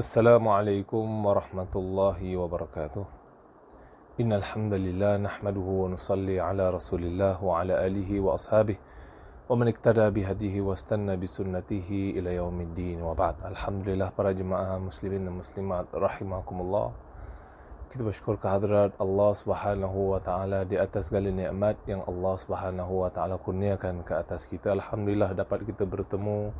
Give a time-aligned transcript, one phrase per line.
[0.00, 3.04] السلام عليكم ورحمة الله وبركاته
[4.20, 8.76] إن الحمد لله نحمده ونصلي على رسول الله وعلى آله وأصحابه
[9.48, 15.34] ومن اقتدى بهديه واستنى بسنته إلى يوم الدين وبعد الحمد لله para jemaah muslimin dan
[15.38, 16.92] muslimat rahimakumullah
[17.88, 23.10] kita bersyukur kehadrat Allah Subhanahu wa taala di atas segala nikmat yang Allah Subhanahu wa
[23.14, 26.50] taala kurniakan ke atas kita alhamdulillah dapat kita bertemu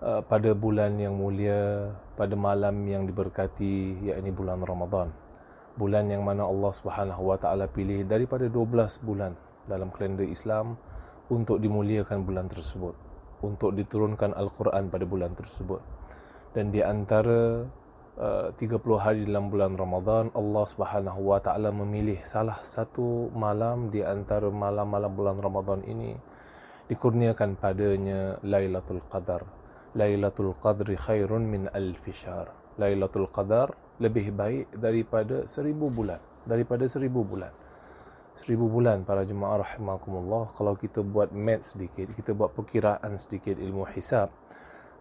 [0.00, 5.08] uh, pada bulan yang mulia pada malam yang diberkati yakni bulan Ramadan.
[5.78, 9.32] Bulan yang mana Allah Subhanahu wa taala pilih daripada 12 bulan
[9.64, 10.76] dalam kalender Islam
[11.30, 12.92] untuk dimuliakan bulan tersebut
[13.40, 15.80] untuk diturunkan al-Quran pada bulan tersebut.
[16.52, 17.64] Dan di antara
[18.18, 24.04] uh, 30 hari dalam bulan Ramadan Allah Subhanahu wa taala memilih salah satu malam di
[24.04, 26.18] antara malam-malam bulan Ramadan ini
[26.90, 29.59] dikurniakan padanya Lailatul Qadar
[29.90, 32.50] Lailatul Qadri khairun min alf syahr.
[32.78, 36.22] Lailatul Qadar lebih baik daripada seribu bulan.
[36.46, 37.50] Daripada seribu bulan.
[38.38, 40.54] Seribu bulan para jemaah rahimakumullah.
[40.54, 44.30] Kalau kita buat math sedikit kita buat perkiraan sedikit ilmu hisab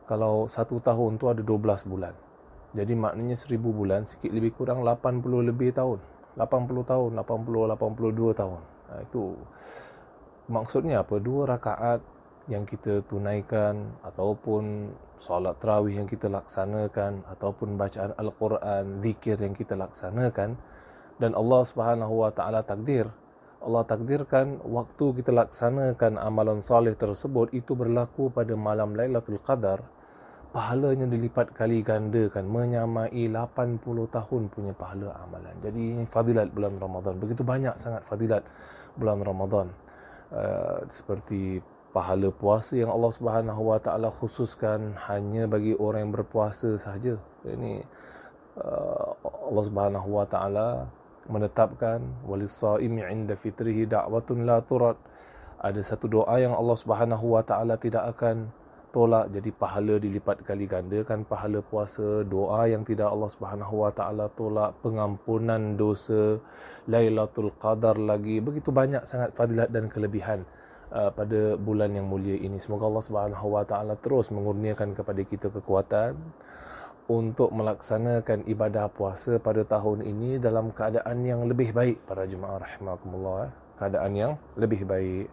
[0.09, 2.17] kalau satu tahun tu ada 12 bulan.
[2.73, 5.21] Jadi maknanya seribu bulan sikit lebih kurang 80
[5.53, 6.01] lebih tahun.
[6.33, 8.61] 80 tahun 80 82 tahun.
[8.89, 9.37] Ha, itu
[10.49, 11.21] maksudnya apa?
[11.21, 12.01] Dua rakaat
[12.49, 19.77] yang kita tunaikan ataupun solat tarawih yang kita laksanakan ataupun bacaan al-Quran, zikir yang kita
[19.77, 20.57] laksanakan
[21.21, 23.05] dan Allah Subhanahu wa taala takdir
[23.59, 29.83] Allah takdirkan waktu kita laksanakan amalan soleh tersebut itu berlaku pada malam Lailatul Qadar
[30.55, 35.53] pahalanya dilipat kali gandakan menyamai 80 tahun punya pahala amalan.
[35.59, 38.47] Jadi fadilat bulan Ramadan begitu banyak sangat fadilat
[38.95, 39.67] bulan Ramadan.
[40.29, 46.77] Uh, seperti pahala puasa yang Allah Subhanahu Wa Taala khususkan hanya bagi orang yang berpuasa
[46.77, 47.17] sahaja.
[47.45, 47.81] Ini
[48.61, 50.67] uh, Allah Subhanahu Wa Taala
[51.29, 54.97] menetapkan walisaimi inda fitrihi da'watun la turad.
[55.59, 58.53] Ada satu doa yang Allah Subhanahu Wa Taala tidak akan
[58.89, 64.25] tolak jadi pahala dilipat kali gandakan pahala puasa doa yang tidak Allah Subhanahu Wa Taala
[64.33, 66.41] tolak pengampunan dosa
[66.89, 70.41] Lailatul Qadar lagi begitu banyak sangat fadilat dan kelebihan
[70.93, 72.57] uh, pada bulan yang mulia ini.
[72.57, 76.17] Semoga Allah Subhanahu Wa Taala terus mengurniakan kepada kita kekuatan
[77.09, 83.49] untuk melaksanakan ibadah puasa pada tahun ini dalam keadaan yang lebih baik para jemaah rahimakumullah.
[83.49, 83.53] Eh.
[83.81, 85.27] Keadaan yang lebih baik.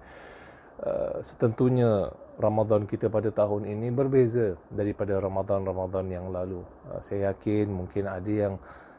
[0.76, 6.60] Uh, setentunya Ramadan kita pada tahun ini berbeza daripada Ramadan-Ramadan yang lalu.
[6.88, 8.54] Uh, saya yakin mungkin ada yang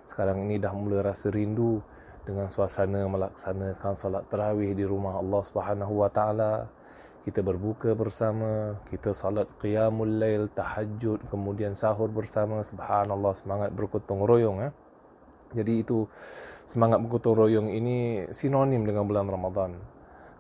[0.09, 1.83] sekarang ini dah mula rasa rindu
[2.27, 6.67] dengan suasana melaksanakan solat tarawih di rumah Allah Subhanahu wa taala.
[7.23, 12.59] Kita berbuka bersama kita solat qiyamul lail tahajud kemudian sahur bersama.
[12.67, 14.71] Subhanallah semangat bergotong royong eh.
[15.55, 16.03] Jadi itu
[16.67, 19.79] semangat bergotong royong ini sinonim dengan bulan Ramadan.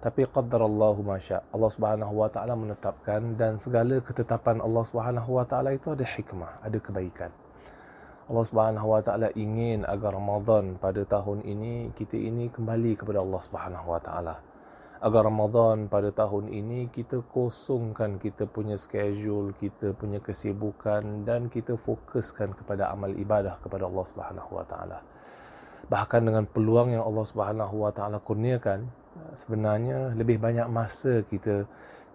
[0.03, 5.71] Tapi qaddarallahu masya Allah Subhanahu wa taala menetapkan dan segala ketetapan Allah Subhanahu wa taala
[5.71, 7.31] itu ada hikmah ada kebaikan
[8.27, 13.39] Allah Subhanahu Wa Taala ingin agar Ramadan pada tahun ini kita ini kembali kepada Allah
[13.39, 14.35] Subhanahu Wa Taala.
[14.99, 21.79] Agar Ramadan pada tahun ini kita kosongkan kita punya schedule, kita punya kesibukan dan kita
[21.79, 24.99] fokuskan kepada amal ibadah kepada Allah Subhanahu Wa Taala.
[25.87, 28.91] Bahkan dengan peluang yang Allah Subhanahu Wa Taala kurniakan,
[29.39, 31.63] sebenarnya lebih banyak masa kita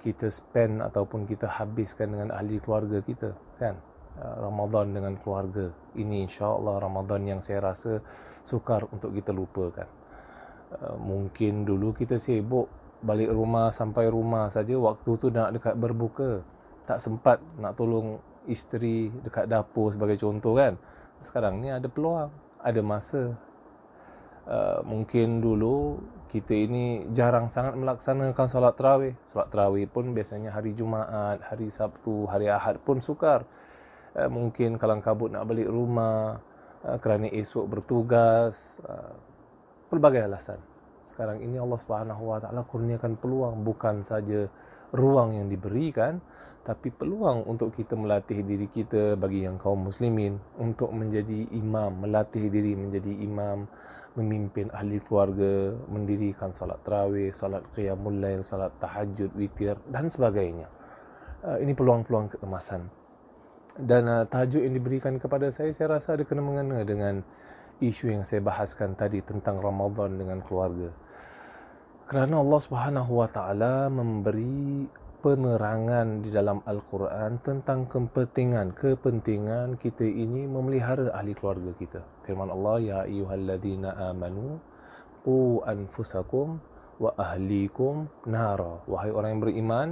[0.05, 3.81] kita spend ataupun kita habiskan dengan ahli keluarga kita, kan?
[4.13, 5.73] Uh, Ramadan dengan keluarga.
[5.97, 8.05] Ini insya-Allah Ramadan yang saya rasa
[8.45, 9.89] sukar untuk kita lupakan.
[10.69, 12.69] Uh, mungkin dulu kita sibuk
[13.01, 16.45] balik rumah sampai rumah saja waktu tu nak dekat berbuka.
[16.85, 20.77] Tak sempat nak tolong isteri dekat dapur sebagai contoh kan.
[21.25, 22.29] Sekarang ni ada peluang,
[22.61, 23.33] ada masa.
[24.45, 29.17] Uh, mungkin dulu kita ini jarang sangat melaksanakan solat tarawih.
[29.25, 33.49] Solat tarawih pun biasanya hari Jumaat, hari Sabtu, hari Ahad pun sukar.
[34.13, 36.37] Eh, mungkin kalang kabut nak balik rumah
[36.85, 39.17] uh, kerana esok bertugas uh,
[39.89, 40.61] pelbagai alasan.
[41.01, 44.53] Sekarang ini Allah Subhanahu Wa Taala kurniakan peluang bukan saja
[44.93, 46.21] ruang yang diberikan
[46.61, 52.53] tapi peluang untuk kita melatih diri kita bagi yang kaum muslimin untuk menjadi imam melatih
[52.53, 53.65] diri menjadi imam
[54.13, 60.69] memimpin ahli keluarga mendirikan solat tarawih solat qiyamul lail solat tahajud witir dan sebagainya.
[61.43, 63.02] Ini peluang-peluang keemasan
[63.81, 67.25] dan uh, tajuk yang diberikan kepada saya saya rasa ada kena mengena dengan
[67.81, 70.93] isu yang saya bahaskan tadi tentang Ramadan dengan keluarga.
[72.05, 74.85] Kerana Allah Subhanahu Wa Taala memberi
[75.23, 82.03] penerangan di dalam Al-Quran tentang kepentingan kepentingan kita ini memelihara ahli keluarga kita.
[82.27, 84.59] Firman Allah ya ayyuhalladzina amanu
[85.23, 86.59] qu anfusakum
[87.01, 88.83] wa ahlikum nara.
[88.85, 89.89] Wahai orang yang beriman,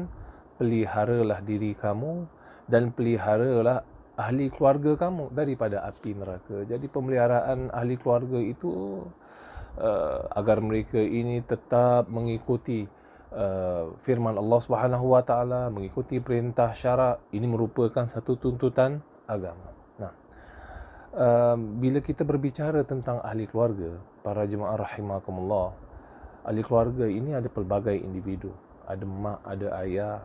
[0.59, 2.27] peliharalah diri kamu
[2.71, 3.83] dan peliharalah
[4.15, 6.63] ahli keluarga kamu daripada api neraka.
[6.69, 9.03] Jadi pemeliharaan ahli keluarga itu
[9.81, 12.87] uh, agar mereka ini tetap mengikuti
[13.35, 19.73] uh, firman Allah Subhanahu wa taala mengikuti perintah syarak ini merupakan satu tuntutan agama.
[19.97, 20.13] Nah,
[21.17, 25.73] uh, bila kita berbicara tentang ahli keluarga, para jemaah rahimakumullah,
[26.45, 28.53] ahli keluarga ini ada pelbagai individu.
[28.91, 30.19] Ada mak, ada ayah,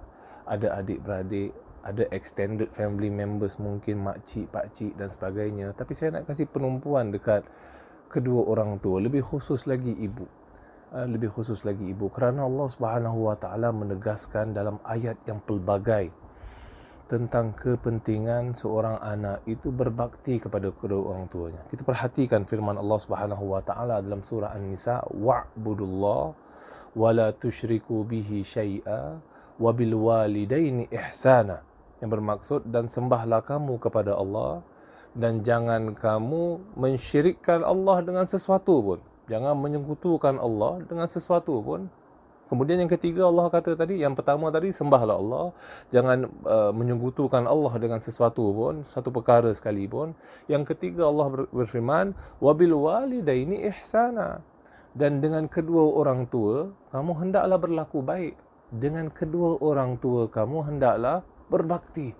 [0.50, 1.54] ada adik-beradik,
[1.86, 5.78] ada extended family members mungkin mak cik, pak cik dan sebagainya.
[5.78, 7.46] Tapi saya nak kasih penumpuan dekat
[8.10, 10.26] kedua orang tua, lebih khusus lagi ibu.
[10.96, 16.08] Ah, lebih khusus lagi ibu kerana Allah Subhanahu wa taala menegaskan dalam ayat yang pelbagai
[17.06, 21.62] tentang kepentingan seorang anak itu berbakti kepada kedua orang tuanya.
[21.68, 26.26] Kita perhatikan firman Allah Subhanahu wa taala dalam surah An-Nisa, "Wa'budullah
[26.96, 29.20] wa la tusyriku bihi syai'a
[29.60, 34.64] wa bil walidaini ihsana." Yang bermaksud dan sembahlah kamu kepada Allah
[35.16, 39.00] dan jangan kamu mensyirikkan Allah dengan sesuatu pun.
[39.32, 41.88] Jangan menyekutukan Allah dengan sesuatu pun.
[42.46, 45.46] Kemudian yang ketiga Allah kata tadi, yang pertama tadi sembahlah Allah.
[45.90, 50.14] Jangan uh, menyekutukan Allah dengan sesuatu pun, satu perkara sekalipun.
[50.46, 54.46] Yang ketiga Allah berfirman, wabil walidaini ihsana.
[54.94, 58.38] Dan dengan kedua orang tua, kamu hendaklah berlaku baik.
[58.70, 62.16] Dengan kedua orang tua, kamu hendaklah berbakti.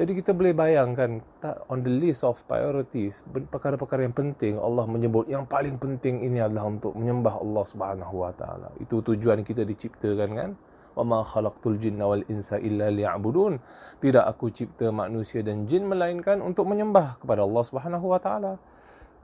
[0.00, 1.20] Jadi kita boleh bayangkan
[1.68, 6.72] on the list of priorities perkara-perkara yang penting Allah menyebut yang paling penting ini adalah
[6.72, 8.72] untuk menyembah Allah Subhanahu wa taala.
[8.80, 10.50] Itu tujuan kita diciptakan kan?
[10.96, 13.60] Wa ma khalaqtul jinna wal insa illa liya'budun.
[14.00, 18.56] Tidak aku cipta manusia dan jin melainkan untuk menyembah kepada Allah Subhanahu wa taala.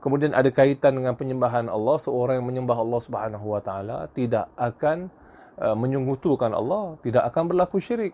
[0.02, 5.08] Kemudian ada kaitan dengan penyembahan Allah, seorang yang menyembah Allah Subhanahu wa taala tidak akan
[5.56, 8.12] uh, menyungutukan Allah, tidak akan berlaku syirik.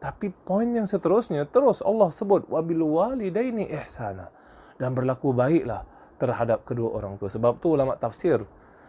[0.00, 4.32] Tapi poin yang seterusnya terus Allah sebut wabil walidaini ihsana
[4.80, 5.84] dan berlaku baiklah
[6.16, 7.28] terhadap kedua orang tua.
[7.28, 8.40] Sebab tu ulama tafsir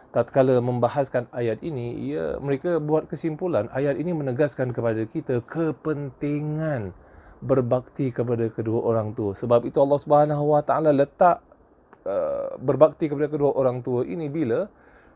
[0.08, 6.96] tatkala membahaskan ayat ini ia mereka buat kesimpulan ayat ini menegaskan kepada kita kepentingan
[7.44, 9.36] berbakti kepada kedua orang tua.
[9.36, 11.44] Sebab itu Allah Subhanahu wa taala letak
[12.08, 14.68] uh, berbakti kepada kedua orang tua ini bila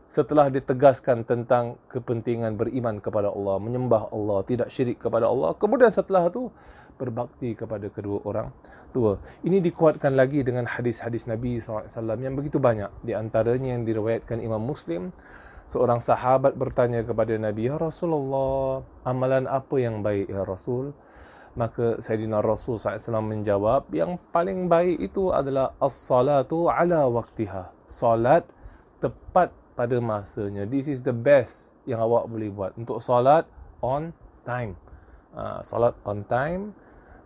[0.07, 6.31] setelah ditegaskan tentang kepentingan beriman kepada Allah, menyembah Allah, tidak syirik kepada Allah, kemudian setelah
[6.31, 6.47] itu
[6.95, 8.49] berbakti kepada kedua orang
[8.95, 9.19] tua.
[9.43, 12.89] Ini dikuatkan lagi dengan hadis-hadis Nabi SAW yang begitu banyak.
[13.05, 15.13] Di antaranya yang diriwayatkan Imam Muslim,
[15.67, 20.95] seorang sahabat bertanya kepada Nabi, Ya Rasulullah, amalan apa yang baik Ya Rasul?
[21.57, 27.73] Maka Sayyidina Rasul SAW menjawab, yang paling baik itu adalah as-salatu ala waktiha.
[27.89, 28.45] Salat
[29.01, 30.65] tepat pada masanya.
[30.65, 33.45] This is the best yang awak boleh buat untuk solat
[33.85, 34.09] on
[34.41, 34.73] time.
[35.37, 36.73] Uh, solat on time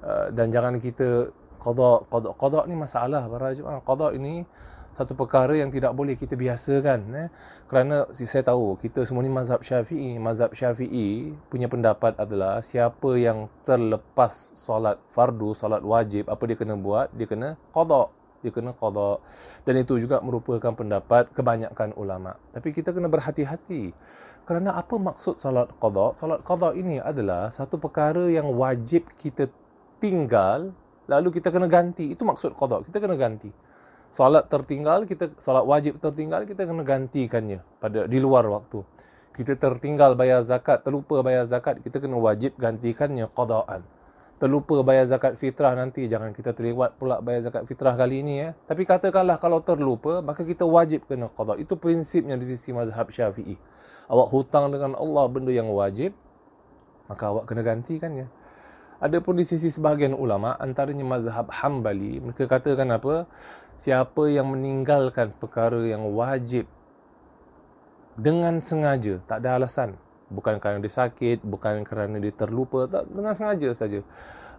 [0.03, 1.31] uh, dan jangan kita
[1.63, 3.80] qada qada qada ni masalah para jemaah.
[3.80, 4.44] Qada ini
[4.92, 7.30] satu perkara yang tidak boleh kita biasakan eh?
[7.71, 13.48] kerana saya tahu kita semua ni mazhab Syafi'i mazhab Syafi'i punya pendapat adalah siapa yang
[13.63, 19.21] terlepas solat fardu solat wajib apa dia kena buat dia kena qada dia kena qada
[19.63, 22.36] dan itu juga merupakan pendapat kebanyakan ulama.
[22.51, 23.93] Tapi kita kena berhati-hati.
[24.41, 29.48] Kerana apa maksud salat qada salat qada ini adalah satu perkara yang wajib kita
[30.01, 30.74] tinggal
[31.05, 32.10] lalu kita kena ganti.
[32.10, 33.53] Itu maksud qada kita kena ganti.
[34.12, 38.83] Salat tertinggal kita salat wajib tertinggal kita kena gantikannya pada di luar waktu.
[39.31, 44.00] Kita tertinggal bayar zakat terlupa bayar zakat kita kena wajib gantikannya qadaan
[44.41, 46.10] terlupa bayar zakat fitrah nanti.
[46.10, 48.50] Jangan kita terlewat pula bayar zakat fitrah kali ini ya.
[48.65, 51.62] Tapi katakanlah kalau terlupa maka kita wajib kena qada.
[51.62, 53.62] Itu prinsipnya di sisi mazhab Syafi'i.
[54.10, 56.17] Awak hutang dengan Allah benda yang wajib
[57.05, 58.27] maka awak kena gantikan ya.
[58.98, 63.29] Adapun di sisi sebahagian ulama antaranya mazhab Hambali mereka katakan apa?
[63.77, 66.65] Siapa yang meninggalkan perkara yang wajib
[68.17, 69.98] dengan sengaja tak ada alasan
[70.32, 74.00] bukan kerana dia sakit, bukan kerana dia terlupa, tak dengan sengaja saja.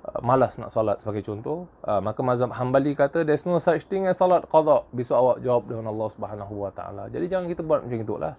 [0.02, 4.05] Uh, malas nak solat sebagai contoh, uh, maka mazhab Hambali kata there's no such thing
[4.05, 4.85] as solat qada.
[4.93, 7.05] Besok awak jawab dengan Allah Subhanahu Wa Taala.
[7.09, 8.35] Jadi jangan kita buat macam itulah.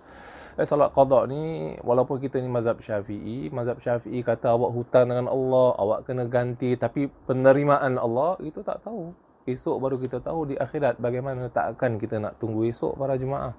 [0.53, 5.25] Eh, salat qada ni walaupun kita ni mazhab Syafi'i, mazhab Syafi'i kata awak hutang dengan
[5.25, 9.17] Allah, awak kena ganti tapi penerimaan Allah itu tak tahu.
[9.49, 13.57] Esok baru kita tahu di akhirat bagaimana tak akan kita nak tunggu esok para jemaah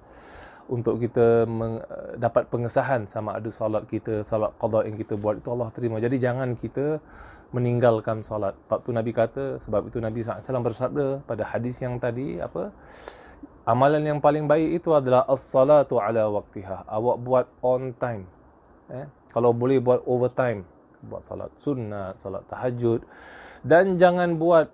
[0.65, 1.77] untuk kita meng,
[2.17, 6.01] dapat pengesahan sama ada solat kita, solat qada yang kita buat itu Allah terima.
[6.01, 6.97] Jadi jangan kita
[7.53, 8.57] meninggalkan solat.
[8.65, 12.73] Sebab tu Nabi kata, sebab itu Nabi SAW bersabda pada hadis yang tadi, apa?
[13.65, 16.85] Amalan yang paling baik itu adalah as-salatu ala waktiha.
[16.85, 18.29] Awak buat on time.
[18.93, 19.09] Eh?
[19.33, 20.65] Kalau boleh buat overtime.
[21.01, 23.01] Buat salat sunnah, salat tahajud.
[23.65, 24.69] Dan jangan buat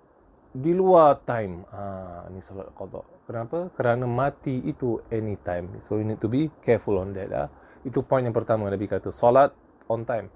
[0.52, 1.64] di luar time.
[1.72, 3.00] Ha, ni salat qada.
[3.24, 3.72] Kenapa?
[3.72, 5.80] Kerana mati itu anytime.
[5.80, 7.28] So you need to be careful on that.
[7.32, 7.48] Lah.
[7.82, 9.08] Itu poin yang pertama Nabi kata.
[9.08, 9.56] Salat
[9.88, 10.28] on time.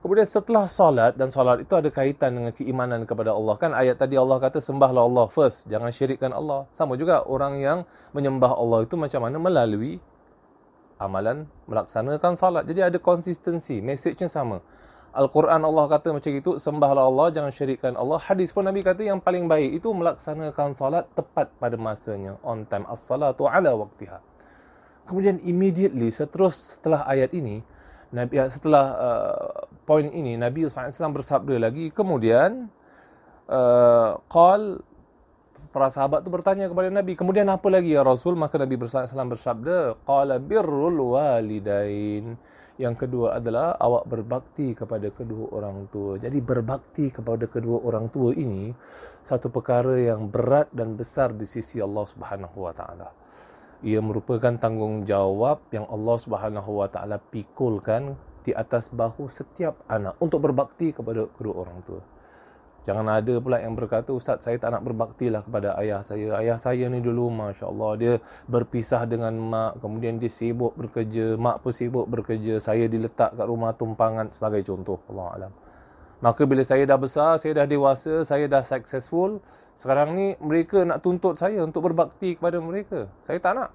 [0.00, 3.52] Kemudian setelah solat dan solat itu ada kaitan dengan keimanan kepada Allah.
[3.60, 5.68] Kan ayat tadi Allah kata sembahlah Allah first.
[5.68, 6.64] Jangan syirikkan Allah.
[6.72, 7.84] Sama juga orang yang
[8.16, 10.00] menyembah Allah itu macam mana melalui
[10.96, 12.64] amalan melaksanakan solat.
[12.64, 13.84] Jadi ada konsistensi.
[13.84, 14.64] Mesejnya sama.
[15.10, 16.50] Al-Quran Allah kata macam itu.
[16.56, 17.26] Sembahlah Allah.
[17.34, 18.18] Jangan syirikkan Allah.
[18.22, 22.38] Hadis pun Nabi kata yang paling baik itu melaksanakan solat tepat pada masanya.
[22.46, 22.86] On time.
[22.86, 24.22] As-salatu ala waktiha.
[25.10, 27.62] Kemudian immediately seterus setelah ayat ini.
[28.10, 29.50] Nabi setelah uh,
[29.86, 32.66] poin ini Nabi SAW bersabda lagi kemudian
[33.46, 34.82] uh, qal
[35.70, 40.02] para sahabat tu bertanya kepada Nabi kemudian apa lagi ya Rasul maka Nabi SAW bersabda
[40.02, 42.34] qala birrul walidain
[42.80, 46.16] yang kedua adalah awak berbakti kepada kedua orang tua.
[46.16, 48.72] Jadi berbakti kepada kedua orang tua ini
[49.20, 53.20] satu perkara yang berat dan besar di sisi Allah Subhanahu Wa Taala
[53.80, 60.44] ia merupakan tanggungjawab yang Allah Subhanahu Wa Taala pikulkan di atas bahu setiap anak untuk
[60.44, 62.00] berbakti kepada kedua orang tua.
[62.88, 66.40] Jangan ada pula yang berkata, Ustaz saya tak nak berbakti lah kepada ayah saya.
[66.40, 68.12] Ayah saya ni dulu, Masya Allah, dia
[68.48, 69.84] berpisah dengan mak.
[69.84, 71.36] Kemudian dia sibuk bekerja.
[71.36, 72.56] Mak pun sibuk bekerja.
[72.56, 74.96] Saya diletak kat rumah tumpangan sebagai contoh.
[75.12, 75.52] Allah Alam.
[76.20, 79.40] Maka bila saya dah besar, saya dah dewasa, saya dah successful.
[79.72, 83.08] Sekarang ni mereka nak tuntut saya untuk berbakti kepada mereka.
[83.24, 83.70] Saya tak nak.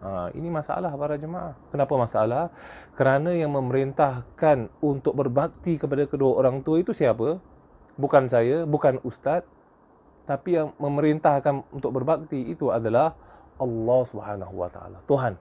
[0.00, 1.52] Ha, ini masalah para jemaah.
[1.68, 2.48] Kenapa masalah?
[2.96, 7.36] Kerana yang memerintahkan untuk berbakti kepada kedua orang tua itu siapa?
[8.00, 9.44] Bukan saya, bukan ustaz.
[10.24, 13.12] Tapi yang memerintahkan untuk berbakti itu adalah
[13.60, 14.98] Allah Subhanahu Wa Taala.
[15.04, 15.36] Tuhan.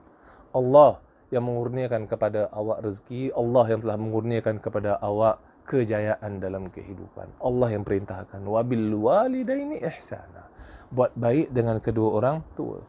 [0.52, 1.00] Allah
[1.30, 5.38] yang mengurniakan kepada awak rezeki, Allah yang telah mengurniakan kepada awak
[5.70, 7.30] kejayaan dalam kehidupan.
[7.38, 10.50] Allah yang perintahkan wabil walidaini ihsana.
[10.90, 12.82] Buat baik dengan kedua orang tua.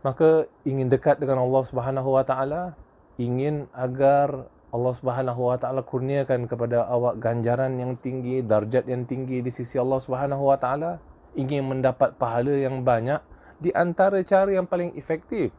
[0.00, 2.72] Maka ingin dekat dengan Allah Subhanahu wa taala,
[3.20, 9.40] ingin agar Allah Subhanahu wa taala kurniakan kepada awak ganjaran yang tinggi, darjat yang tinggi
[9.40, 11.00] di sisi Allah Subhanahu wa taala,
[11.32, 13.20] ingin mendapat pahala yang banyak
[13.56, 15.50] di antara cara yang paling efektif.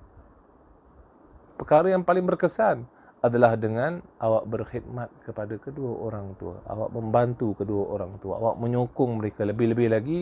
[1.57, 2.87] Perkara yang paling berkesan
[3.19, 6.63] adalah dengan awak berkhidmat kepada kedua orang tua.
[6.63, 8.39] Awak membantu kedua orang tua.
[8.39, 10.19] Awak menyokong mereka lebih-lebih lagi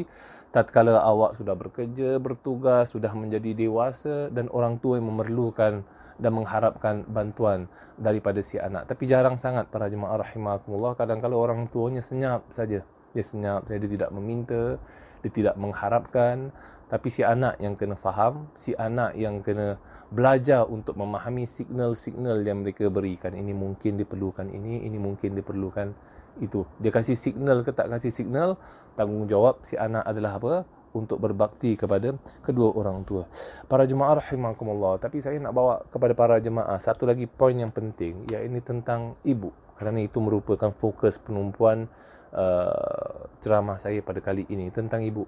[0.49, 5.85] tatkala awak sudah bekerja, bertugas, sudah menjadi dewasa dan orang tua yang memerlukan
[6.17, 8.89] dan mengharapkan bantuan daripada si anak.
[8.89, 12.85] Tapi jarang sangat para jemaah rahimakumullah kadang-kadang orang tuanya senyap saja.
[13.13, 14.77] Dia senyap, dia tidak meminta,
[15.25, 16.53] dia tidak mengharapkan,
[16.87, 22.63] tapi si anak yang kena faham, si anak yang kena belajar untuk memahami signal-signal yang
[22.63, 23.35] mereka berikan.
[23.35, 25.91] Ini mungkin diperlukan ini, ini mungkin diperlukan
[26.39, 26.63] itu.
[26.79, 28.55] Dia kasih signal ke tak kasih signal,
[28.95, 30.53] tanggungjawab si anak adalah apa?
[30.95, 33.27] Untuk berbakti kepada kedua orang tua.
[33.67, 34.97] Para jemaah rahimakumullah.
[34.97, 39.51] Tapi saya nak bawa kepada para jemaah satu lagi poin yang penting, iaitu tentang ibu.
[39.77, 41.85] Kerana itu merupakan fokus penumpuan
[42.33, 45.27] uh, ceramah saya pada kali ini tentang ibu.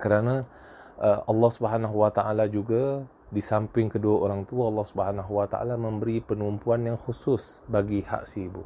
[0.00, 0.48] Kerana
[0.96, 5.80] uh, Allah Subhanahu Wa Taala juga di samping kedua orang tua Allah Subhanahu wa taala
[5.80, 8.60] memberi penumpuan yang khusus bagi hak si ibu.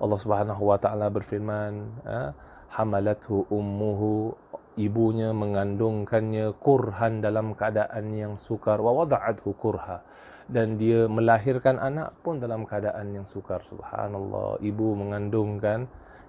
[0.00, 2.32] Allah Subhanahu wa taala berfirman, ha,
[2.72, 4.32] hamalathu ummuhu
[4.76, 8.80] ibunya mengandungkannya kurhan dalam keadaan yang sukar.
[8.80, 10.00] Wa wada'athu kurha.
[10.48, 13.62] Dan dia melahirkan anak pun dalam keadaan yang sukar.
[13.64, 15.86] Subhanallah ibu mengandungkan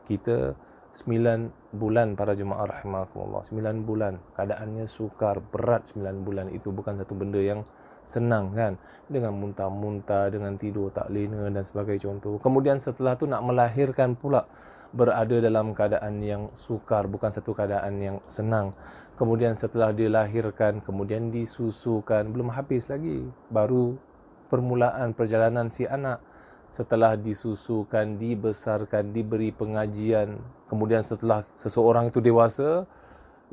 [0.08, 0.56] kita
[0.94, 6.70] sembilan bulan para jemaah rahimahullah sembilan bulan keadaannya sukar berat sembilan bulan itu.
[6.70, 7.66] Bukan satu benda yang
[8.06, 8.78] senang kan?
[9.10, 12.38] Dengan muntah-muntah dengan tidur tak lena dan sebagai contoh.
[12.38, 14.46] Kemudian setelah tu nak melahirkan pula
[14.94, 18.70] berada dalam keadaan yang sukar bukan satu keadaan yang senang
[19.18, 23.98] kemudian setelah dilahirkan kemudian disusukan belum habis lagi baru
[24.54, 26.22] permulaan perjalanan si anak
[26.74, 32.90] setelah disusukan, dibesarkan, diberi pengajian, kemudian setelah seseorang itu dewasa,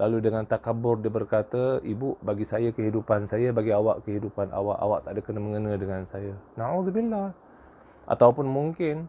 [0.00, 5.00] lalu dengan takabur dia berkata, ibu bagi saya kehidupan saya, bagi awak kehidupan awak, awak
[5.04, 6.32] tak ada kena mengena dengan saya.
[6.56, 7.36] Na'udzubillah.
[8.08, 9.04] Ataupun mungkin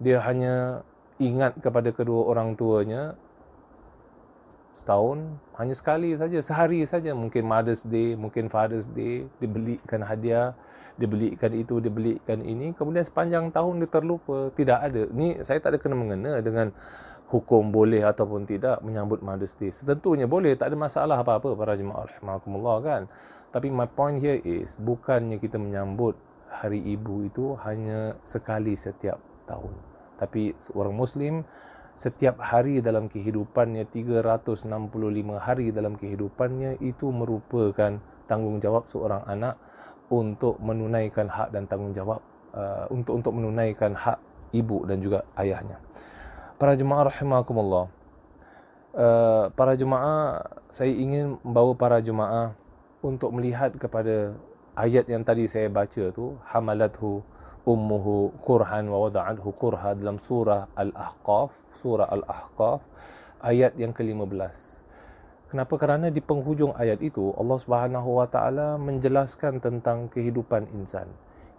[0.00, 0.80] dia hanya
[1.28, 3.14] ingat kepada kedua orang tuanya
[4.72, 7.12] setahun hanya sekali saja sehari saja.
[7.12, 10.56] Mungkin Mother's Day mungkin Father's Day dibelikan hadiah
[10.96, 12.72] dibelikan itu dibelikan ini.
[12.72, 15.02] Kemudian sepanjang tahun dia terlupa tidak ada.
[15.12, 16.72] Ni saya tak ada kena mengena dengan
[17.32, 19.72] hukum boleh ataupun tidak menyambut Mother's Day.
[19.72, 23.02] Setentunya boleh tak ada masalah apa-apa para jemaah rahimakumullah kan?
[23.52, 26.16] Tapi my point here is bukannya kita menyambut
[26.48, 31.44] hari ibu itu hanya sekali setiap tahun tapi seorang muslim
[31.96, 34.66] setiap hari dalam kehidupannya 365
[35.38, 39.60] hari dalam kehidupannya itu merupakan tanggungjawab seorang anak
[40.08, 42.20] untuk menunaikan hak dan tanggungjawab
[42.56, 44.18] uh, untuk untuk menunaikan hak
[44.52, 45.80] ibu dan juga ayahnya.
[46.60, 47.86] Para jemaah rahimakumullah.
[48.92, 52.52] Uh, para jemaah saya ingin membawa para jemaah
[53.00, 54.36] untuk melihat kepada
[54.76, 57.24] ayat yang tadi saya baca tu hamalathu
[57.62, 62.82] ummuhu kurhan wa wada'athu kurha dalam surah Al-Ahqaf, surah Al-Ahqaf
[63.42, 64.82] ayat yang ke-15.
[65.52, 65.74] Kenapa?
[65.76, 71.12] Kerana di penghujung ayat itu Allah Subhanahu wa taala menjelaskan tentang kehidupan insan.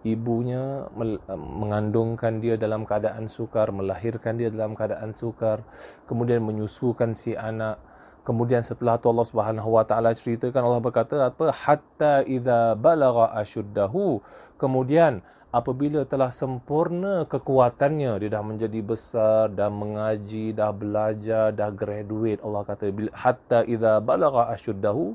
[0.04, 0.90] Ibunya
[1.38, 5.64] mengandungkan dia dalam keadaan sukar, melahirkan dia dalam keadaan sukar,
[6.10, 7.80] kemudian menyusukan si anak.
[8.24, 11.54] Kemudian setelah itu Allah Subhanahu wa taala ceritakan Allah berkata apa?
[11.54, 14.20] Hatta idza balagha ashuddahu.
[14.58, 15.22] Kemudian
[15.54, 22.66] apabila telah sempurna kekuatannya dia dah menjadi besar dah mengaji dah belajar dah graduate Allah
[22.66, 25.14] kata hatta idza balagha ashuddahu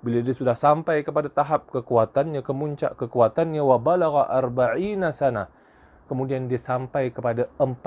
[0.00, 5.52] bila dia sudah sampai kepada tahap kekuatannya kemuncak kekuatannya wa balagha arba'ina sana
[6.08, 7.84] kemudian dia sampai kepada 40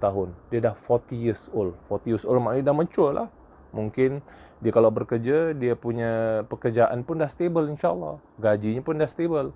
[0.00, 1.76] tahun dia dah 40 years old.
[1.92, 3.28] 40 years old maknanya dah mature lah.
[3.72, 4.20] Mungkin
[4.64, 9.52] dia kalau bekerja dia punya pekerjaan pun dah stable insyaallah gajinya pun dah stable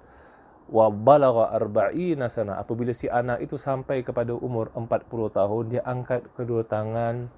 [0.68, 2.60] wa balagha arba'ina sana.
[2.60, 7.32] Apabila si anak itu sampai kepada umur 40 tahun dia angkat kedua tangan.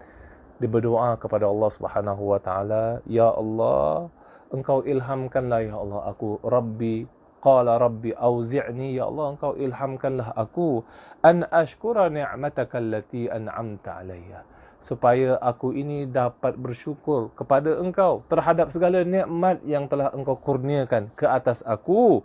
[0.60, 4.12] Dia berdoa kepada Allah Subhanahu wa taala ya Allah
[4.52, 6.42] engkau ilhamkanlah ya Allah aku.
[6.44, 7.08] Rabbi
[7.40, 10.84] qala rabbi auzi'ni ya Allah engkau ilhamkanlah aku.
[11.25, 14.44] An ashkura ni'mataka allati an'amta alayya.
[14.80, 21.28] Supaya aku ini dapat bersyukur kepada engkau terhadap segala nikmat yang telah engkau kurniakan ke
[21.28, 22.25] atas aku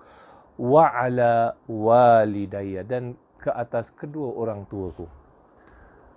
[0.55, 5.05] wa ala walidayya dan ke atas kedua orang tuaku.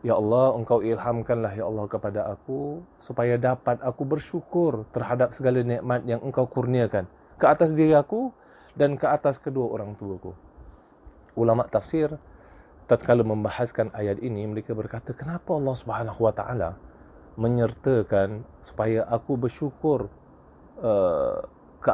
[0.06, 6.06] Ya Allah, engkau ilhamkanlah ya Allah kepada aku supaya dapat aku bersyukur terhadap segala nikmat
[6.06, 8.30] yang engkau kurniakan ke atas diri aku
[8.78, 10.30] dan ke atas kedua orang tuaku.
[11.34, 12.14] Ulama tafsir
[12.86, 16.70] tatkala membahaskan ayat ini mereka berkata kenapa Allah Subhanahu wa taala
[17.38, 20.10] menyertakan supaya aku bersyukur
[20.82, 21.42] uh,
[21.78, 21.90] ke,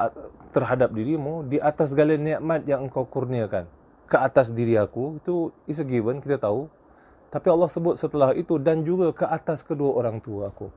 [0.50, 3.68] terhadap dirimu di atas segala nikmat yang engkau kurniakan.
[4.04, 6.68] Ke atas diri aku itu is a given kita tahu.
[7.32, 10.70] Tapi Allah sebut setelah itu dan juga ke atas kedua orang tua aku.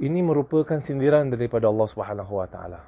[0.00, 2.84] Ini merupakan sindiran daripada Allah Subhanahu wa taala.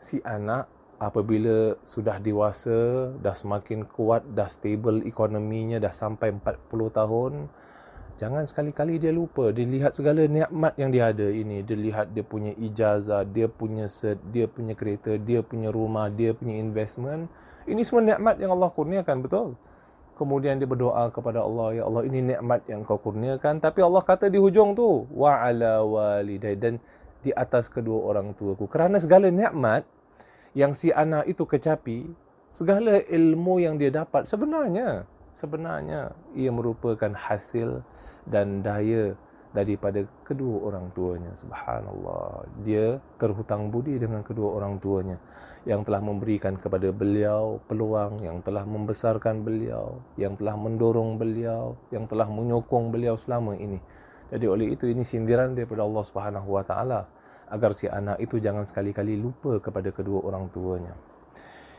[0.00, 0.68] Si anak
[1.00, 7.32] apabila sudah dewasa dah semakin kuat dah stable ekonominya dah sampai 40 tahun
[8.14, 11.66] Jangan sekali-kali dia lupa dia lihat segala nikmat yang dia ada ini.
[11.66, 16.30] Dia lihat dia punya ijazah, dia punya set, dia punya kereta, dia punya rumah, dia
[16.30, 17.26] punya investment.
[17.66, 19.58] Ini semua nikmat yang Allah kurniakan, betul?
[20.14, 23.58] Kemudian dia berdoa kepada Allah, ya Allah ini nikmat yang kau kurniakan.
[23.58, 26.78] Tapi Allah kata di hujung tu, wa ala walidai dan
[27.26, 28.70] di atas kedua orang tuaku.
[28.70, 29.82] Kerana segala nikmat
[30.54, 32.14] yang si anak itu kecapi,
[32.46, 35.02] segala ilmu yang dia dapat sebenarnya
[35.34, 37.82] sebenarnya ia merupakan hasil
[38.24, 39.18] dan daya
[39.54, 42.42] daripada kedua orang tuanya subhanallah.
[42.66, 45.18] Dia terhutang budi dengan kedua orang tuanya
[45.62, 52.04] yang telah memberikan kepada beliau peluang yang telah membesarkan beliau yang telah mendorong beliau yang
[52.10, 53.78] telah menyokong beliau selama ini.
[54.34, 57.06] Jadi oleh itu ini sindiran daripada Allah Subhanahu wa taala
[57.46, 61.13] agar si anak itu jangan sekali-kali lupa kepada kedua orang tuanya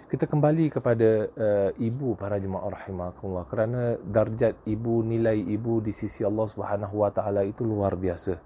[0.05, 6.21] kita kembali kepada uh, ibu para jemaah rahimakumullah kerana darjat ibu nilai ibu di sisi
[6.21, 8.37] Allah Subhanahu wa taala itu luar biasa.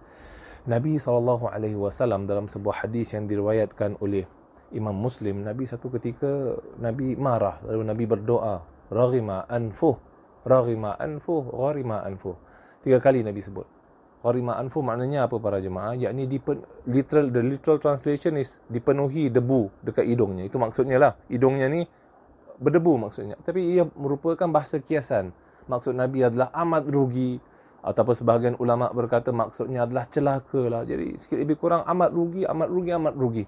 [0.71, 4.23] Nabi sallallahu alaihi wasallam dalam sebuah hadis yang diriwayatkan oleh
[4.71, 9.99] Imam Muslim, Nabi satu ketika Nabi marah lalu Nabi berdoa, raghima anfuh,
[10.47, 12.39] raghima anfuh, gharima anfuh.
[12.79, 13.78] Tiga kali Nabi sebut.
[14.19, 15.95] Gharima anfu maknanya apa para jemaah?
[15.95, 16.59] Yakni dipen,
[16.91, 20.43] literal the literal translation is dipenuhi debu dekat hidungnya.
[20.43, 21.11] Itu maksudnya lah.
[21.31, 21.87] Hidungnya ni
[22.59, 23.39] berdebu maksudnya.
[23.39, 25.31] Tapi ia merupakan bahasa kiasan.
[25.71, 27.39] Maksud Nabi adalah amat rugi
[27.79, 30.83] ataupun sebahagian ulama berkata maksudnya adalah celaka lah.
[30.83, 33.43] Jadi sikit lebih kurang amat rugi, amat rugi, amat rugi.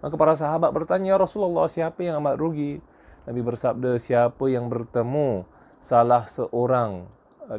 [0.00, 2.80] Maka para sahabat bertanya, ya Rasulullah siapa yang amat rugi?
[3.24, 5.48] Nabi bersabda, siapa yang bertemu
[5.80, 7.08] salah seorang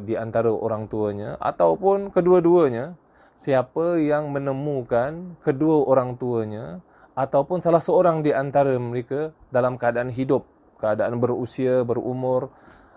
[0.02, 2.98] di antara orang tuanya ataupun kedua-duanya
[3.36, 6.80] siapa yang menemukan kedua orang tuanya
[7.16, 10.44] ataupun salah seorang di antara mereka dalam keadaan hidup,
[10.76, 12.52] keadaan berusia, berumur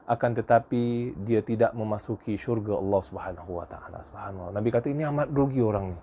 [0.10, 4.02] akan tetapi dia tidak memasuki syurga Allah Subhanahu wa taala.
[4.04, 4.58] Subhanallah.
[4.58, 6.00] Nabi kata ini amat rugi orang ni.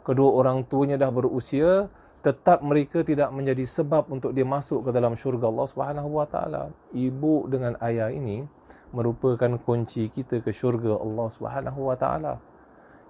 [0.00, 1.90] Kedua orang tuanya dah berusia,
[2.24, 6.72] tetap mereka tidak menjadi sebab untuk dia masuk ke dalam syurga Allah Subhanahu wa taala.
[6.94, 8.46] Ibu dengan ayah ini
[8.90, 12.42] merupakan kunci kita ke syurga Allah Subhanahu wa taala.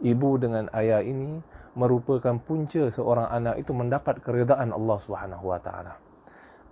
[0.01, 1.45] Ibu dengan ayah ini
[1.77, 5.95] merupakan punca seorang anak itu mendapat keredaan Allah Subhanahu Wa Taala.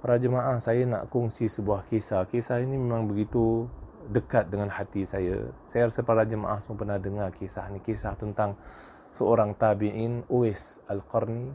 [0.01, 2.25] Para jemaah, saya nak kongsi sebuah kisah.
[2.25, 3.69] Kisah ini memang begitu
[4.09, 5.53] dekat dengan hati saya.
[5.69, 7.85] Saya rasa para jemaah semua pernah dengar kisah ini.
[7.85, 8.57] Kisah tentang
[9.13, 11.53] seorang tabi'in, Uwais Al-Qarni.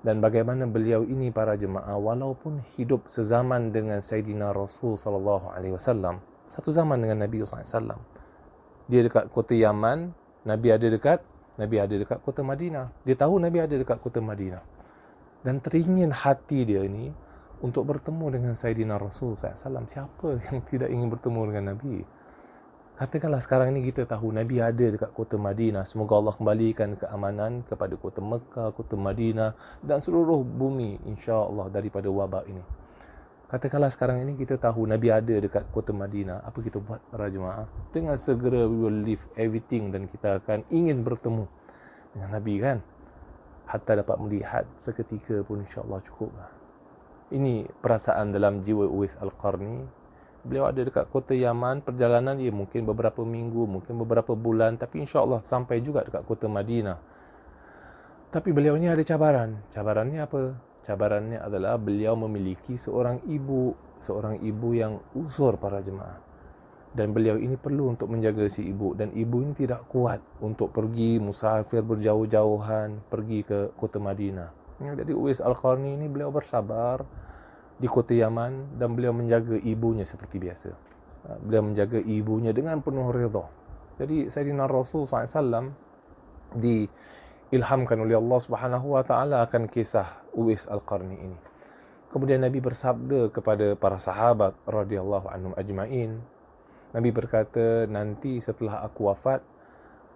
[0.00, 6.24] Dan bagaimana beliau ini para jemaah walaupun hidup sezaman dengan Sayyidina Rasul sallallahu alaihi wasallam,
[6.50, 8.02] satu zaman dengan Nabi wasallam.
[8.90, 10.10] Dia dekat kota Yaman,
[10.42, 11.22] Nabi ada dekat
[11.60, 12.88] Nabi ada dekat kota Madinah.
[13.04, 14.64] Dia tahu Nabi ada dekat kota Madinah.
[15.44, 17.12] Dan teringin hati dia ni
[17.60, 19.84] untuk bertemu dengan Sayyidina Rasul SAW.
[19.84, 22.00] Siapa yang tidak ingin bertemu dengan Nabi?
[22.96, 25.84] Katakanlah sekarang ini kita tahu Nabi ada dekat kota Madinah.
[25.84, 32.44] Semoga Allah kembalikan keamanan kepada kota Mekah, kota Madinah dan seluruh bumi insya-Allah daripada wabak
[32.48, 32.60] ini.
[33.50, 36.46] Katakanlah sekarang ini kita tahu Nabi ada dekat kota Madinah.
[36.46, 37.66] Apa kita buat para jemaah?
[37.90, 41.50] Dengan segera we will leave everything dan kita akan ingin bertemu
[42.14, 42.78] dengan Nabi kan?
[43.66, 46.30] Hatta dapat melihat seketika pun insyaAllah cukup.
[47.34, 49.82] Ini perasaan dalam jiwa Uwais Al-Qarni.
[50.46, 51.82] Beliau ada dekat kota Yaman.
[51.82, 54.78] Perjalanan dia mungkin beberapa minggu, mungkin beberapa bulan.
[54.78, 57.02] Tapi insyaAllah sampai juga dekat kota Madinah.
[58.30, 59.58] Tapi beliau ni ada cabaran.
[59.74, 60.69] Cabarannya apa?
[60.84, 66.18] Cabarannya adalah beliau memiliki seorang ibu, seorang ibu yang usur para jemaah.
[66.90, 71.22] Dan beliau ini perlu untuk menjaga si ibu dan ibu ini tidak kuat untuk pergi
[71.22, 74.50] musafir berjauh-jauhan pergi ke kota Madinah.
[74.80, 77.04] Jadi Uwais Al-Qarni ini beliau bersabar
[77.78, 80.74] di kota Yaman dan beliau menjaga ibunya seperti biasa.
[81.44, 83.46] Beliau menjaga ibunya dengan penuh redha.
[84.00, 85.70] Jadi Sayyidina Rasul SAW
[86.56, 86.88] di
[87.50, 90.06] ilhamkan oleh Allah Subhanahu wa taala akan kisah
[90.38, 91.38] Uwais Al-Qarni ini.
[92.10, 96.22] Kemudian Nabi bersabda kepada para sahabat radhiyallahu anhum ajmain.
[96.90, 99.42] Nabi berkata, "Nanti setelah aku wafat,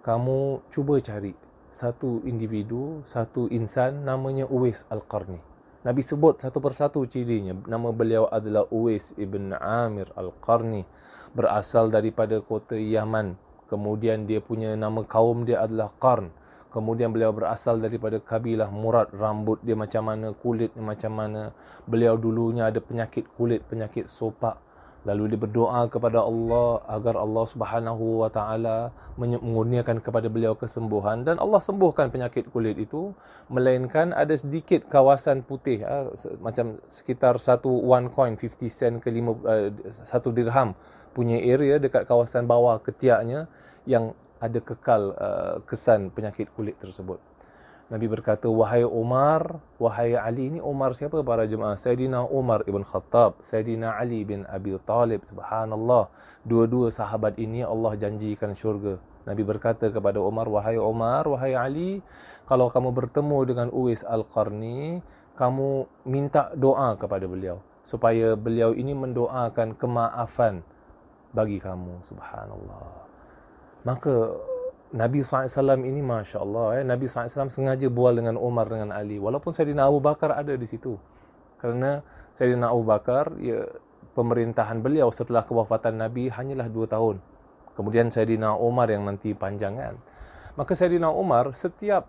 [0.03, 1.35] kamu cuba cari
[1.70, 5.38] satu individu, satu insan namanya Uwais Al-Qarni."
[5.85, 7.55] Nabi sebut satu persatu cirinya.
[7.66, 10.87] Nama beliau adalah Uwais ibn Amir Al-Qarni,
[11.35, 13.37] berasal daripada kota Yaman.
[13.66, 16.31] Kemudian dia punya nama kaum dia adalah Qarn.
[16.75, 19.15] Kemudian beliau berasal daripada kabilah Murad.
[19.15, 21.55] Rambut dia macam mana, kulit dia macam mana.
[21.87, 24.59] Beliau dulunya ada penyakit kulit, penyakit sopak.
[25.05, 28.89] Lalu dia berdoa kepada Allah agar Allah Subhanahu wa taala
[29.21, 33.13] mengurniakan kepada beliau kesembuhan dan Allah sembuhkan penyakit kulit itu
[33.53, 36.09] melainkan ada sedikit kawasan putih ha,
[36.41, 40.73] macam sekitar satu one coin 50 sen ke lima uh, satu dirham
[41.13, 43.45] punya area dekat kawasan bawah ketiaknya
[43.85, 47.17] yang ada kekal uh, kesan penyakit kulit tersebut.
[47.85, 50.49] Nabi berkata, wahai Umar, wahai Ali.
[50.49, 51.77] Ini Umar siapa para jemaah?
[51.77, 55.21] Sayyidina Umar ibn Khattab, Sayyidina Ali bin Abi Talib.
[55.29, 56.09] Subhanallah.
[56.49, 58.97] Dua-dua sahabat ini Allah janjikan syurga.
[59.29, 62.01] Nabi berkata kepada Umar, wahai Umar, wahai Ali,
[62.49, 65.05] kalau kamu bertemu dengan Uwais Al-Qarni,
[65.37, 67.61] kamu minta doa kepada beliau.
[67.85, 70.65] Supaya beliau ini mendoakan kemaafan
[71.37, 72.01] bagi kamu.
[72.09, 73.04] Subhanallah.
[73.85, 74.35] Maka
[74.94, 79.20] Nabi SAW ini Masya Allah eh, Nabi SAW sengaja bual dengan Umar dengan Ali.
[79.20, 80.97] Walaupun Sayyidina Abu Bakar ada di situ.
[81.61, 82.01] Kerana
[82.33, 83.64] Sayyidina Abu Bakar ya,
[84.14, 87.18] Pemerintahan beliau setelah kewafatan Nabi Hanyalah dua tahun.
[87.75, 89.99] Kemudian Sayyidina Umar yang nanti panjangan
[90.55, 92.07] Maka Sayyidina Umar setiap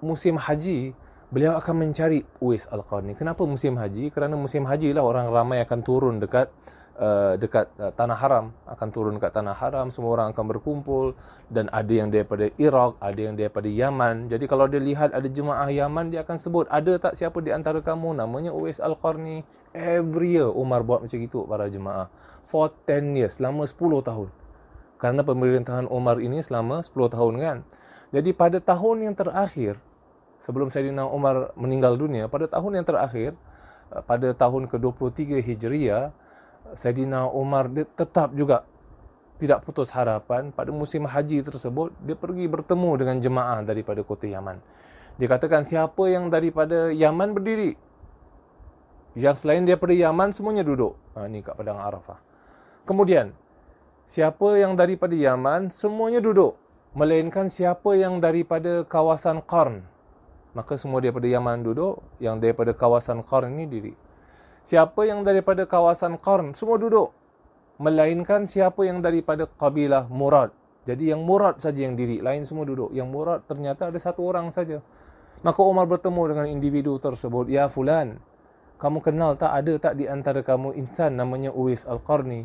[0.00, 3.18] musim haji Beliau akan mencari Uwais Al-Qarni.
[3.18, 4.14] Kenapa musim haji?
[4.14, 6.54] Kerana musim haji lah orang ramai akan turun dekat
[6.96, 11.12] Uh, dekat uh, tanah haram akan turun dekat tanah haram semua orang akan berkumpul
[11.52, 14.32] dan ada yang daripada Iraq ada yang daripada Yaman.
[14.32, 17.84] Jadi kalau dia lihat ada jemaah Yaman dia akan sebut ada tak siapa di antara
[17.84, 18.16] kamu?
[18.16, 19.44] Namanya Uwais Al-Qarni.
[19.76, 22.08] Every year Umar buat macam itu para jemaah.
[22.48, 24.28] For 10 years selama 10 tahun.
[24.96, 27.58] Kerana pemerintahan Umar ini selama 10 tahun kan?
[28.16, 29.76] Jadi pada tahun yang terakhir
[30.40, 33.34] sebelum Sayyidina Umar meninggal dunia pada tahun yang terakhir
[33.92, 36.12] uh, pada tahun ke-23 Hijriah
[36.74, 38.66] Saidina Umar dia tetap juga
[39.36, 44.58] tidak putus harapan pada musim haji tersebut dia pergi bertemu dengan jemaah daripada kota Yaman.
[45.20, 47.76] Dia katakan siapa yang daripada Yaman berdiri.
[49.16, 50.92] Yang selain daripada Yaman semuanya duduk.
[51.16, 52.20] Ha, ini kat padang Arafah.
[52.84, 53.32] Kemudian
[54.04, 56.56] siapa yang daripada Yaman semuanya duduk.
[56.96, 59.84] melainkan siapa yang daripada kawasan Qarn
[60.56, 63.92] maka semua daripada Yaman duduk yang daripada kawasan Qarn ini diri
[64.66, 67.14] siapa yang daripada kawasan Qarn semua duduk.
[67.78, 70.50] Melainkan siapa yang daripada kabilah Murad.
[70.90, 72.90] Jadi yang Murad saja yang diri lain semua duduk.
[72.90, 74.82] Yang Murad ternyata ada satu orang saja.
[75.46, 78.18] Maka Umar bertemu dengan individu tersebut ya fulan
[78.76, 82.44] kamu kenal tak ada tak di antara kamu insan namanya Uwais Al-Qarni?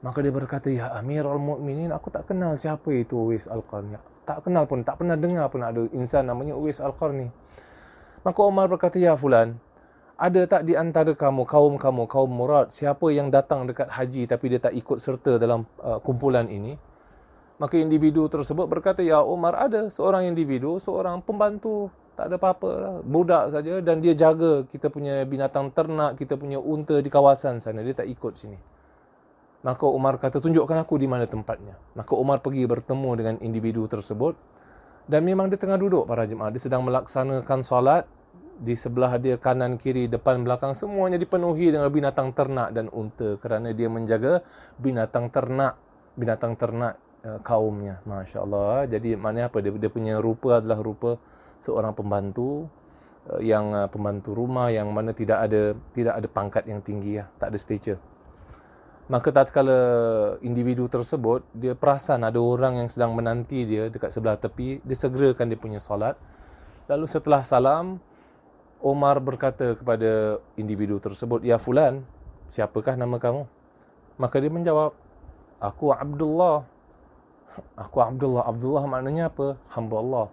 [0.00, 4.00] Maka dia berkata, Ya Amirul Mukminin, aku tak kenal siapa itu Uwais Al-Qarni.
[4.24, 7.28] Tak kenal pun, tak pernah dengar pun ada insan namanya Uwais Al-Qarni.
[8.24, 9.60] Maka Umar berkata, Ya Fulan,
[10.16, 14.48] ada tak di antara kamu, kaum kamu, kaum murad, siapa yang datang dekat haji tapi
[14.48, 16.80] dia tak ikut serta dalam uh, kumpulan ini?
[17.56, 22.94] Maka individu tersebut berkata, Ya Umar, ada seorang individu, seorang pembantu, tak ada apa-apa lah.
[23.04, 27.84] Budak saja dan dia jaga kita punya binatang ternak, kita punya unta di kawasan sana.
[27.84, 28.56] Dia tak ikut sini.
[29.64, 31.76] Maka Umar kata, tunjukkan aku di mana tempatnya.
[31.96, 34.36] Maka Umar pergi bertemu dengan individu tersebut.
[35.08, 36.52] Dan memang dia tengah duduk para jemaah.
[36.52, 38.04] Dia sedang melaksanakan solat.
[38.56, 40.72] Di sebelah dia kanan, kiri, depan, belakang.
[40.72, 43.36] Semuanya dipenuhi dengan binatang ternak dan unta.
[43.36, 44.40] Kerana dia menjaga
[44.80, 45.76] binatang ternak.
[46.16, 48.00] Binatang ternak uh, kaumnya.
[48.08, 48.88] Masya Allah.
[48.88, 49.60] Jadi mana apa?
[49.60, 51.20] Dia, dia punya rupa adalah rupa
[51.60, 52.68] seorang pembantu.
[53.26, 57.26] Uh, yang uh, pembantu rumah yang mana tidak ada tidak ada pangkat yang tinggi ya,
[57.42, 57.98] tak ada stature.
[59.06, 59.78] Maka tatkala
[60.42, 65.46] individu tersebut dia perasan ada orang yang sedang menanti dia dekat sebelah tepi, dia segerakan
[65.50, 66.14] dia punya solat.
[66.86, 67.98] Lalu setelah salam,
[68.80, 72.04] Omar berkata kepada individu tersebut, "Ya fulan,
[72.52, 73.48] siapakah nama kamu?"
[74.20, 74.92] Maka dia menjawab,
[75.60, 76.64] "Aku Abdullah."
[77.88, 78.44] Aku Abdullah.
[78.44, 79.56] Abdullah maknanya apa?
[79.72, 80.26] Hamba Allah.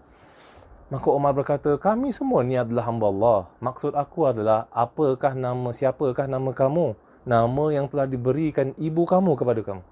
[0.91, 3.39] Maka Omar berkata, kami semua ni adalah hamba Allah.
[3.63, 6.93] Maksud aku adalah, apakah nama, siapakah nama kamu?
[7.23, 9.83] nama yang telah diberikan ibu kamu kepada kamu.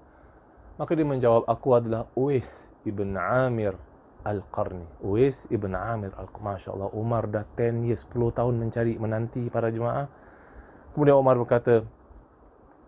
[0.76, 3.76] Maka dia menjawab, aku adalah Uwais ibn Amir
[4.22, 4.86] Al-Qarni.
[5.02, 6.42] Uwais ibn Amir Al-Qarni.
[6.42, 10.06] Masya Allah, Umar dah 10 years, 10 tahun mencari, menanti para jemaah.
[10.94, 11.86] Kemudian Umar berkata,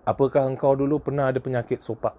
[0.06, 2.14] apakah engkau dulu pernah ada penyakit sopak?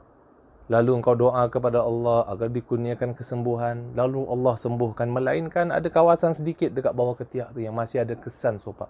[0.65, 3.93] Lalu engkau doa kepada Allah agar dikurniakan kesembuhan.
[3.93, 5.05] Lalu Allah sembuhkan.
[5.13, 8.89] Melainkan ada kawasan sedikit dekat bawah ketiak tu yang masih ada kesan sopak.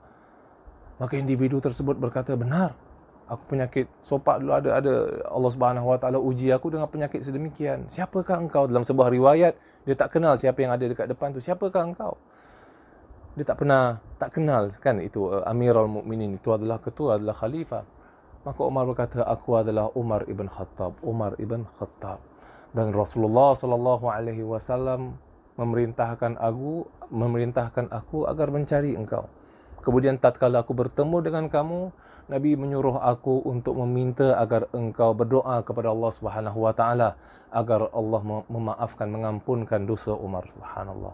[0.96, 2.85] Maka individu tersebut berkata, benar
[3.26, 4.94] aku penyakit sopak dulu ada ada
[5.30, 7.90] Allah Subhanahu Wa Taala uji aku dengan penyakit sedemikian.
[7.90, 9.54] Siapakah engkau dalam sebuah riwayat
[9.86, 11.42] dia tak kenal siapa yang ada dekat depan tu.
[11.42, 12.18] Siapakah engkau?
[13.36, 17.84] Dia tak pernah tak kenal kan itu uh, Amirul Mukminin itu adalah ketua adalah khalifah.
[18.46, 21.02] Maka Umar berkata aku adalah Umar ibn Khattab.
[21.02, 22.22] Umar ibn Khattab.
[22.78, 25.18] Dan Rasulullah sallallahu alaihi wasallam
[25.58, 29.26] memerintahkan aku memerintahkan aku agar mencari engkau.
[29.86, 31.94] Kemudian tatkala aku bertemu dengan kamu,
[32.26, 37.14] Nabi menyuruh aku untuk meminta agar engkau berdoa kepada Allah Subhanahu wa taala
[37.54, 41.14] agar Allah memaafkan mengampunkan dosa Umar subhanallah.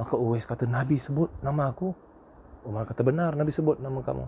[0.00, 1.92] Maka Uwais kata Nabi sebut nama aku.
[2.64, 4.24] Umar kata benar Nabi sebut nama kamu.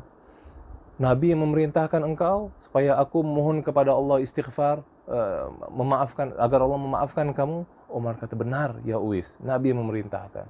[1.00, 7.32] Nabi yang memerintahkan engkau supaya aku mohon kepada Allah istighfar uh, memaafkan agar Allah memaafkan
[7.32, 7.64] kamu.
[7.88, 9.40] Umar kata benar ya Uwais.
[9.40, 10.44] Nabi yang memerintahkan.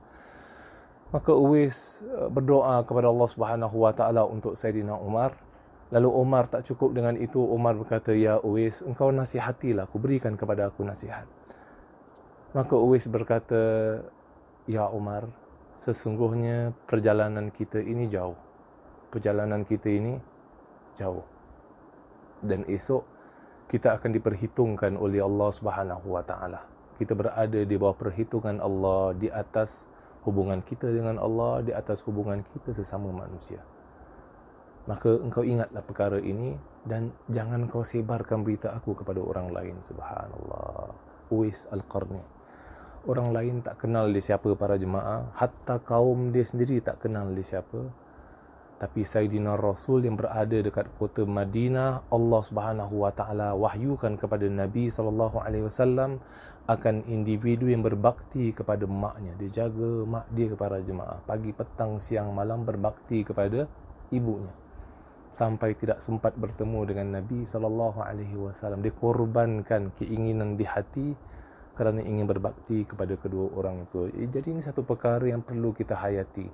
[1.09, 5.37] Maka Uwais uh, berdoa kepada Allah Subhanahu wa taala untuk Sayyidina Umar
[5.89, 10.69] Lalu Umar tak cukup dengan itu, Umar berkata, Ya Uwais, engkau nasihatilah, aku berikan kepada
[10.69, 11.25] aku nasihat.
[12.53, 13.61] Maka Uwais berkata,
[14.69, 15.33] Ya Umar,
[15.81, 18.37] sesungguhnya perjalanan kita ini jauh.
[19.09, 20.21] Perjalanan kita ini
[20.93, 21.25] jauh.
[22.45, 23.09] Dan esok
[23.73, 26.69] kita akan diperhitungkan oleh Allah Subhanahu wa taala.
[27.01, 29.89] Kita berada di bawah perhitungan Allah di atas
[30.27, 33.63] hubungan kita dengan Allah, di atas hubungan kita sesama manusia.
[34.89, 36.57] Maka engkau ingatlah perkara ini
[36.89, 40.97] dan jangan kau sebarkan berita aku kepada orang lain subhanallah.
[41.29, 42.25] Uwais Al-Qarni.
[43.05, 47.45] Orang lain tak kenal dia siapa para jemaah hatta kaum dia sendiri tak kenal dia
[47.45, 47.85] siapa.
[48.81, 54.89] Tapi Sayyidina Rasul yang berada dekat kota Madinah Allah Subhanahu wa taala wahyukan kepada Nabi
[54.89, 56.17] sallallahu alaihi wasallam
[56.69, 59.33] akan individu yang berbakti kepada maknya.
[59.41, 61.25] Dia jaga mak dia kepada jemaah.
[61.25, 63.65] Pagi petang siang malam berbakti kepada
[64.13, 64.53] ibunya.
[65.33, 68.85] Sampai tidak sempat bertemu dengan Nabi sallallahu alaihi wasallam.
[68.85, 71.17] Dia korbankan keinginan di hati
[71.73, 75.97] kerana ingin berbakti kepada kedua orang itu eh, jadi ini satu perkara yang perlu kita
[75.97, 76.45] hayati.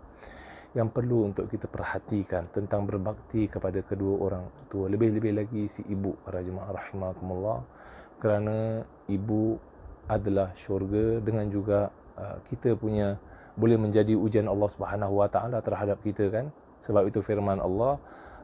[0.79, 4.87] Yang perlu untuk kita perhatikan tentang berbakti kepada kedua orang tua.
[4.87, 7.63] Lebih-lebih lagi si ibu para jemaah rahimakumullah.
[8.19, 9.74] Kerana ibu
[10.11, 11.89] adalah syurga dengan juga
[12.19, 13.17] uh, kita punya
[13.55, 16.51] boleh menjadi ujian Allah Subhanahu wa taala terhadap kita kan
[16.83, 17.97] sebab itu firman Allah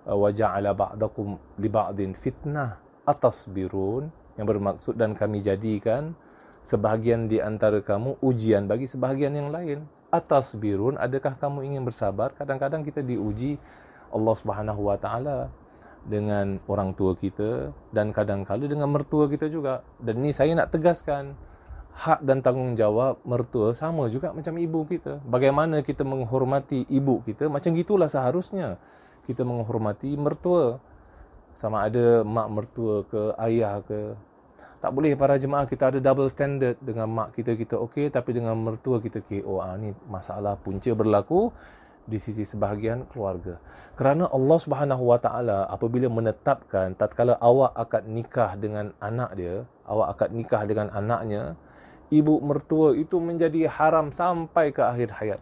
[0.08, 4.08] wa ja'ala ba'dakum li ba'din fitnah atas birun
[4.40, 6.16] yang bermaksud dan kami jadikan
[6.64, 9.84] sebahagian di antara kamu ujian bagi sebahagian yang lain.
[10.10, 12.34] Atas birun, adakah kamu ingin bersabar?
[12.34, 13.62] Kadang-kadang kita diuji
[14.10, 15.38] Allah Subhanahu Wa Taala
[16.02, 19.86] dengan orang tua kita dan kadang-kala dengan mertua kita juga.
[20.02, 21.38] Dan ni saya nak tegaskan
[21.94, 25.20] hak dan tanggungjawab mertua sama juga macam ibu kita.
[25.26, 28.80] Bagaimana kita menghormati ibu kita, macam gitulah seharusnya
[29.26, 30.78] kita menghormati mertua.
[31.50, 34.14] Sama ada mak mertua ke ayah ke
[34.80, 38.56] tak boleh para jemaah kita ada double standard dengan mak kita kita okey tapi dengan
[38.56, 41.52] mertua kita KO ah ni masalah punca berlaku
[42.08, 43.60] di sisi sebahagian keluarga.
[43.94, 50.16] Kerana Allah Subhanahu Wa Taala apabila menetapkan tatkala awak akan nikah dengan anak dia, awak
[50.16, 51.54] akan nikah dengan anaknya,
[52.10, 55.40] ibu mertua itu menjadi haram sampai ke akhir hayat.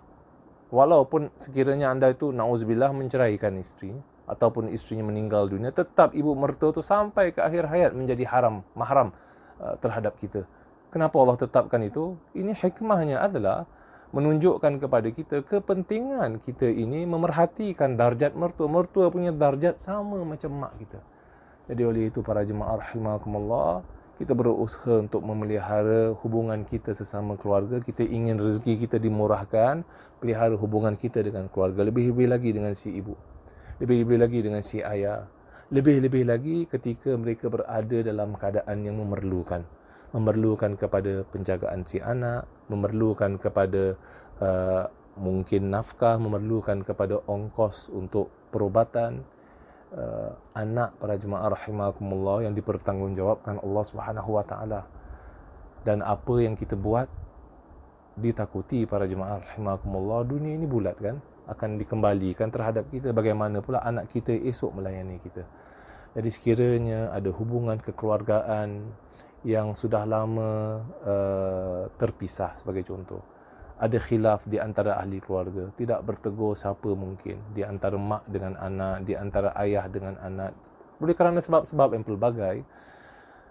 [0.69, 3.97] Walaupun sekiranya anda itu nauzubillah menceraikan isteri
[4.29, 9.11] ataupun isterinya meninggal dunia, tetap ibu mertua itu sampai ke akhir hayat menjadi haram, mahram
[9.59, 10.47] Uh, terhadap kita.
[10.95, 12.15] Kenapa Allah tetapkan itu?
[12.31, 13.67] Ini hikmahnya adalah
[14.15, 18.71] menunjukkan kepada kita kepentingan kita ini memerhatikan darjat mertua.
[18.71, 21.03] Mertua punya darjat sama macam mak kita.
[21.67, 23.83] Jadi oleh itu para jemaah rahimakumullah,
[24.19, 27.79] kita berusaha untuk memelihara hubungan kita sesama keluarga.
[27.79, 29.87] Kita ingin rezeki kita dimurahkan,
[30.19, 31.87] pelihara hubungan kita dengan keluarga.
[31.87, 33.15] Lebih-lebih lagi dengan si ibu.
[33.79, 35.31] Lebih-lebih lagi dengan si ayah
[35.69, 39.69] lebih-lebih lagi ketika mereka berada dalam keadaan yang memerlukan
[40.17, 43.93] memerlukan kepada penjagaan si anak memerlukan kepada
[44.41, 44.89] uh,
[45.21, 49.29] mungkin nafkah memerlukan kepada ongkos untuk perubatan
[49.95, 54.81] uh, anak para jemaah rahimakumullah yang dipertanggungjawabkan Allah Subhanahu wa taala.
[55.87, 57.07] Dan apa yang kita buat
[58.19, 63.15] ditakuti para jemaah rahimakumullah dunia ini bulat kan akan dikembalikan terhadap kita.
[63.15, 65.47] Bagaimana pula anak kita esok melayani kita?
[66.13, 68.91] Jadi sekiranya ada hubungan kekeluargaan
[69.47, 73.38] yang sudah lama uh, terpisah sebagai contoh
[73.79, 75.71] ada khilaf di antara ahli keluarga.
[75.79, 77.39] Tidak bertegur siapa mungkin.
[77.55, 80.53] Di antara mak dengan anak di antara ayah dengan anak.
[80.99, 82.67] Boleh kerana sebab-sebab yang pelbagai.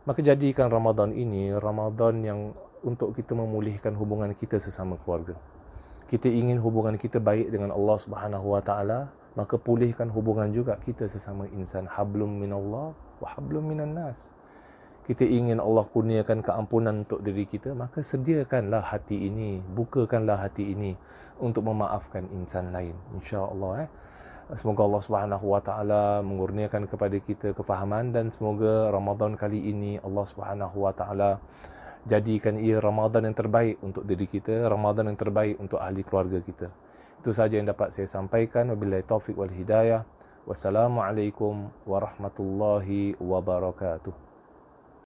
[0.03, 2.39] Maka jadikan Ramadan ini Ramadan yang
[2.83, 5.35] untuk kita memulihkan hubungan kita sesama keluarga.
[6.07, 11.11] Kita ingin hubungan kita baik dengan Allah Subhanahu Wa Taala, maka pulihkan hubungan juga kita
[11.11, 11.83] sesama insan.
[11.91, 14.31] Hablum minallah wa hablum minan nas.
[15.07, 20.99] Kita ingin Allah kurniakan keampunan untuk diri kita, maka sediakanlah hati ini, bukakanlah hati ini
[21.39, 22.91] untuk memaafkan insan lain.
[23.15, 23.89] Insya-Allah eh.
[24.55, 30.27] Semoga Allah Subhanahu Wa Taala mengurniakan kepada kita kefahaman dan semoga Ramadan kali ini Allah
[30.27, 31.39] Subhanahu Wa Taala
[32.03, 36.67] jadikan ia Ramadan yang terbaik untuk diri kita, Ramadan yang terbaik untuk ahli keluarga kita.
[37.23, 38.75] Itu saja yang dapat saya sampaikan.
[38.75, 40.03] Wabillahi taufiq wal hidayah.
[40.47, 44.26] Wassalamualaikum warahmatullahi wabarakatuh.